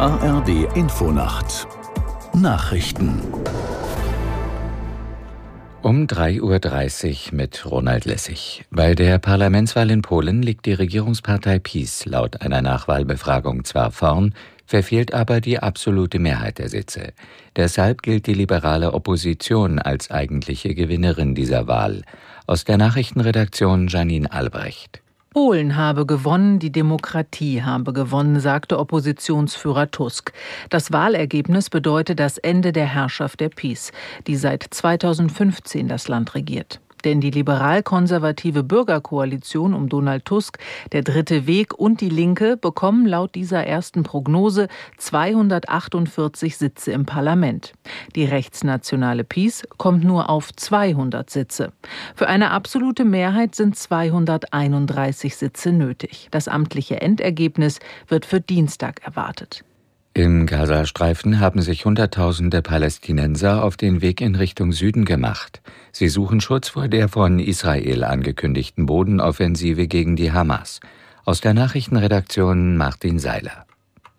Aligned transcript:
ARD 0.00 0.76
Infonacht 0.76 1.66
Nachrichten 2.32 3.20
um 5.82 6.06
3.30 6.06 7.32
Uhr 7.32 7.34
mit 7.34 7.66
Ronald 7.66 8.04
Lessig. 8.04 8.64
Bei 8.70 8.94
der 8.94 9.18
Parlamentswahl 9.18 9.90
in 9.90 10.02
Polen 10.02 10.40
liegt 10.40 10.66
die 10.66 10.72
Regierungspartei 10.72 11.58
PiS 11.58 12.06
laut 12.06 12.42
einer 12.42 12.62
Nachwahlbefragung 12.62 13.64
zwar 13.64 13.90
vorn, 13.90 14.34
verfehlt 14.66 15.14
aber 15.14 15.40
die 15.40 15.58
absolute 15.58 16.20
Mehrheit 16.20 16.58
der 16.58 16.68
Sitze. 16.68 17.12
Deshalb 17.56 18.02
gilt 18.02 18.28
die 18.28 18.34
liberale 18.34 18.94
Opposition 18.94 19.80
als 19.80 20.12
eigentliche 20.12 20.76
Gewinnerin 20.76 21.34
dieser 21.34 21.66
Wahl. 21.66 22.02
Aus 22.46 22.62
der 22.62 22.78
Nachrichtenredaktion 22.78 23.88
Janine 23.88 24.30
Albrecht. 24.30 25.02
Polen 25.30 25.76
habe 25.76 26.06
gewonnen, 26.06 26.58
die 26.58 26.72
Demokratie 26.72 27.62
habe 27.62 27.92
gewonnen, 27.92 28.40
sagte 28.40 28.78
Oppositionsführer 28.78 29.90
Tusk. 29.90 30.32
Das 30.70 30.90
Wahlergebnis 30.90 31.70
bedeute 31.70 32.16
das 32.16 32.38
Ende 32.38 32.72
der 32.72 32.86
Herrschaft 32.86 33.40
der 33.40 33.50
PiS, 33.50 33.92
die 34.26 34.36
seit 34.36 34.64
2015 34.70 35.86
das 35.86 36.08
Land 36.08 36.34
regiert. 36.34 36.80
Denn 37.04 37.20
die 37.20 37.30
liberal-konservative 37.30 38.62
Bürgerkoalition 38.62 39.74
um 39.74 39.88
Donald 39.88 40.24
Tusk, 40.24 40.58
der 40.92 41.02
Dritte 41.02 41.46
Weg 41.46 41.74
und 41.78 42.00
die 42.00 42.08
Linke 42.08 42.56
bekommen 42.56 43.06
laut 43.06 43.34
dieser 43.34 43.64
ersten 43.64 44.02
Prognose 44.02 44.68
248 44.98 46.56
Sitze 46.56 46.92
im 46.92 47.06
Parlament. 47.06 47.74
Die 48.14 48.24
rechtsnationale 48.24 49.24
PiS 49.24 49.64
kommt 49.76 50.04
nur 50.04 50.28
auf 50.30 50.52
200 50.54 51.30
Sitze. 51.30 51.72
Für 52.14 52.28
eine 52.28 52.50
absolute 52.50 53.04
Mehrheit 53.04 53.54
sind 53.54 53.76
231 53.76 55.36
Sitze 55.36 55.72
nötig. 55.72 56.28
Das 56.30 56.48
amtliche 56.48 57.00
Endergebnis 57.00 57.78
wird 58.08 58.26
für 58.26 58.40
Dienstag 58.40 59.02
erwartet. 59.04 59.64
Im 60.18 60.46
Gazastreifen 60.46 61.38
haben 61.38 61.62
sich 61.62 61.84
Hunderttausende 61.84 62.60
Palästinenser 62.60 63.62
auf 63.62 63.76
den 63.76 64.02
Weg 64.02 64.20
in 64.20 64.34
Richtung 64.34 64.72
Süden 64.72 65.04
gemacht. 65.04 65.62
Sie 65.92 66.08
suchen 66.08 66.40
Schutz 66.40 66.70
vor 66.70 66.88
der 66.88 67.08
von 67.08 67.38
Israel 67.38 68.02
angekündigten 68.02 68.86
Bodenoffensive 68.86 69.86
gegen 69.86 70.16
die 70.16 70.32
Hamas. 70.32 70.80
Aus 71.24 71.40
der 71.40 71.54
Nachrichtenredaktion 71.54 72.76
Martin 72.76 73.20
Seiler. 73.20 73.64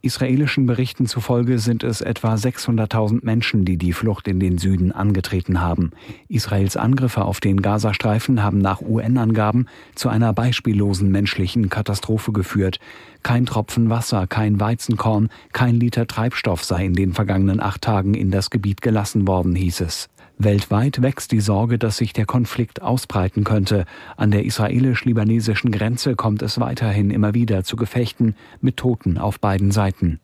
Israelischen 0.00 0.66
Berichten 0.66 1.06
zufolge 1.06 1.58
sind 1.58 1.82
es 1.82 2.00
etwa 2.00 2.34
600.000 2.34 3.24
Menschen, 3.24 3.64
die 3.64 3.76
die 3.76 3.92
Flucht 3.92 4.28
in 4.28 4.38
den 4.38 4.56
Süden 4.56 4.92
angetreten 4.92 5.60
haben. 5.60 5.90
Israels 6.28 6.76
Angriffe 6.76 7.24
auf 7.24 7.40
den 7.40 7.62
Gazastreifen 7.62 8.40
haben 8.40 8.58
nach 8.58 8.80
UN-Angaben 8.80 9.66
zu 9.96 10.08
einer 10.08 10.32
beispiellosen 10.32 11.10
menschlichen 11.10 11.68
Katastrophe 11.68 12.30
geführt. 12.30 12.78
Kein 13.24 13.44
Tropfen 13.44 13.90
Wasser, 13.90 14.28
kein 14.28 14.60
Weizenkorn, 14.60 15.30
kein 15.52 15.80
Liter 15.80 16.06
Treibstoff 16.06 16.62
sei 16.62 16.86
in 16.86 16.94
den 16.94 17.12
vergangenen 17.12 17.60
acht 17.60 17.82
Tagen 17.82 18.14
in 18.14 18.30
das 18.30 18.50
Gebiet 18.50 18.82
gelassen 18.82 19.26
worden, 19.26 19.56
hieß 19.56 19.80
es. 19.80 20.08
Weltweit 20.38 21.02
wächst 21.02 21.32
die 21.32 21.40
Sorge, 21.40 21.78
dass 21.78 21.96
sich 21.96 22.12
der 22.12 22.24
Konflikt 22.24 22.80
ausbreiten 22.80 23.42
könnte. 23.42 23.86
An 24.16 24.30
der 24.30 24.44
israelisch-libanesischen 24.44 25.72
Grenze 25.72 26.14
kommt 26.14 26.42
es 26.42 26.60
weiterhin 26.60 27.10
immer 27.10 27.34
wieder 27.34 27.64
zu 27.64 27.74
Gefechten 27.74 28.36
mit 28.60 28.76
Toten 28.76 29.18
auf 29.18 29.40
beiden 29.40 29.72
Seiten. 29.72 30.20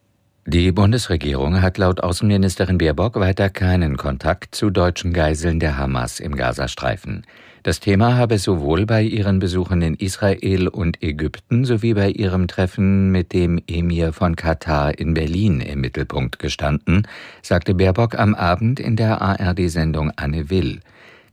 Die 0.47 0.73
Bundesregierung 0.73 1.63
hat 1.63 1.79
laut 1.79 2.03
Außenministerin 2.03 2.77
Baerbock 2.77 3.17
weiter 3.17 3.49
keinen 3.49 3.97
Kontakt 3.97 4.55
zu 4.55 4.69
deutschen 4.69 5.15
Geiseln 5.15 5.59
der 5.59 5.79
Hamas 5.79 6.21
im 6.21 6.37
Gazastreifen. 6.37 7.25
Das 7.63 7.81
Thema 7.81 8.19
habe 8.19 8.37
sowohl 8.37 8.85
bei 8.85 9.01
ihren 9.01 9.39
Besuchen 9.39 9.81
in 9.81 9.95
Israel 9.95 10.69
und 10.69 11.03
Ägypten 11.03 11.65
sowie 11.65 11.95
bei 11.95 12.11
ihrem 12.11 12.47
Treffen 12.47 13.11
mit 13.11 13.33
dem 13.33 13.59
Emir 13.67 14.13
von 14.13 14.37
Katar 14.37 14.99
in 14.99 15.15
Berlin 15.15 15.61
im 15.61 15.81
Mittelpunkt 15.81 16.39
gestanden, 16.39 17.09
sagte 17.41 17.75
Baerbock 17.75 18.19
am 18.19 18.35
Abend 18.35 18.81
in 18.81 18.97
der 18.97 19.23
ARD-Sendung 19.23 20.13
Anne 20.17 20.51
Will. 20.51 20.81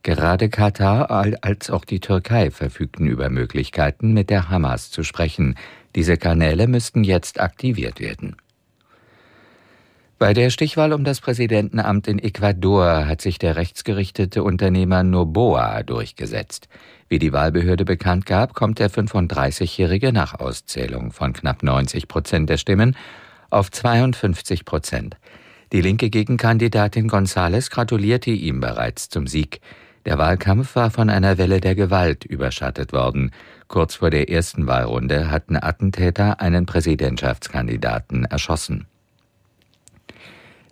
Gerade 0.04 0.48
Katar 0.48 1.12
als 1.12 1.70
auch 1.70 1.84
die 1.84 2.00
Türkei 2.00 2.50
verfügten 2.50 3.08
über 3.08 3.30
Möglichkeiten, 3.30 4.14
mit 4.14 4.30
der 4.30 4.50
Hamas 4.50 4.90
zu 4.90 5.04
sprechen. 5.04 5.56
Diese 5.96 6.16
Kanäle 6.16 6.68
müssten 6.68 7.04
jetzt 7.04 7.42
aktiviert 7.42 8.00
werden. 8.00 8.38
Bei 10.22 10.36
der 10.36 10.52
Stichwahl 10.52 10.94
um 10.94 11.04
das 11.04 11.20
Präsidentenamt 11.20 12.08
in 12.08 12.20
Ecuador 12.20 13.08
hat 13.08 13.22
sich 13.22 13.40
der 13.40 13.56
rechtsgerichtete 13.56 14.44
Unternehmer 14.44 15.02
Noboa 15.02 15.82
durchgesetzt. 15.82 16.70
Wie 17.10 17.18
die 17.18 17.34
Wahlbehörde 17.34 17.86
bekannt 17.86 18.28
gab, 18.28 18.54
kommt 18.54 18.78
der 18.78 18.92
35-Jährige 18.92 20.14
nach 20.14 20.40
Auszählung 20.40 21.12
von 21.12 21.34
knapp 21.34 21.64
90 21.64 22.08
Prozent 22.08 22.52
der 22.52 22.58
Stimmen 22.58 22.96
auf 23.50 23.72
52 23.72 24.64
Prozent. 24.64 25.18
Die 25.72 25.82
linke 25.82 26.12
Gegenkandidatin 26.12 27.10
González 27.10 27.72
gratulierte 27.72 28.30
ihm 28.30 28.60
bereits 28.60 29.10
zum 29.10 29.26
Sieg. 29.26 29.60
Der 30.06 30.20
Wahlkampf 30.20 30.76
war 30.76 30.92
von 30.92 31.10
einer 31.10 31.40
Welle 31.40 31.62
der 31.62 31.74
Gewalt 31.74 32.26
überschattet 32.26 32.94
worden. 32.94 33.32
Kurz 33.68 33.96
vor 33.96 34.12
der 34.12 34.30
ersten 34.30 34.68
Wahlrunde 34.68 35.32
hatten 35.32 35.58
Attentäter 35.58 36.40
einen 36.40 36.68
Präsidentschaftskandidaten 36.68 38.26
erschossen. 38.26 38.86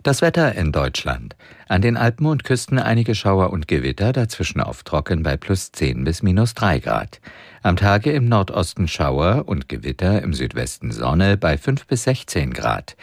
Das 0.02 0.22
Wetter 0.22 0.54
in 0.54 0.72
Deutschland. 0.72 1.36
An 1.68 1.82
den 1.82 1.98
Alpen 1.98 2.24
und 2.24 2.42
Küsten 2.42 2.78
einige 2.78 3.14
Schauer 3.14 3.50
und 3.50 3.68
Gewitter, 3.68 4.14
dazwischen 4.14 4.62
auf 4.62 4.82
trocken 4.82 5.22
bei 5.22 5.36
plus 5.36 5.72
10 5.72 6.04
bis 6.04 6.22
minus 6.22 6.54
3 6.54 6.78
Grad. 6.78 7.20
Am 7.62 7.76
Tage 7.76 8.10
im 8.12 8.26
Nordosten 8.26 8.88
Schauer 8.88 9.44
und 9.46 9.68
Gewitter, 9.68 10.22
im 10.22 10.32
Südwesten 10.32 10.90
Sonne 10.90 11.36
bei 11.36 11.58
5 11.58 11.86
bis 11.86 12.04
16 12.04 12.54
Grad. 12.54 12.96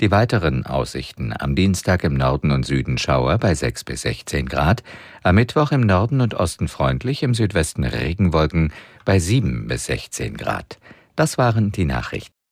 Die 0.00 0.12
weiteren 0.12 0.64
Aussichten 0.64 1.34
am 1.36 1.56
Dienstag 1.56 2.04
im 2.04 2.14
Norden 2.14 2.52
und 2.52 2.64
Süden 2.64 2.98
Schauer 2.98 3.38
bei 3.38 3.56
6 3.56 3.82
bis 3.82 4.02
16 4.02 4.46
Grad, 4.46 4.84
am 5.24 5.34
Mittwoch 5.34 5.72
im 5.72 5.80
Norden 5.80 6.20
und 6.20 6.34
Osten 6.34 6.68
freundlich, 6.68 7.24
im 7.24 7.34
Südwesten 7.34 7.82
Regenwolken 7.82 8.72
bei 9.04 9.18
7 9.18 9.66
bis 9.66 9.86
16 9.86 10.36
Grad. 10.36 10.78
Das 11.16 11.36
waren 11.36 11.72
die 11.72 11.84
Nachrichten. 11.84 12.43